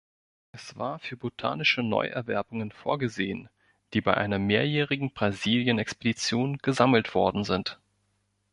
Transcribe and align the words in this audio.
Es 0.51 0.75
war 0.79 0.97
für 0.97 1.15
botanische 1.15 1.83
Neuerwerbungen 1.83 2.71
vorgesehen, 2.71 3.49
die 3.93 4.01
bei 4.01 4.15
einer 4.17 4.39
mehrjährigen 4.39 5.11
Brasilien-Expedition 5.13 6.57
gesammelt 6.57 7.13
worden 7.13 7.43
sind. 7.43 7.79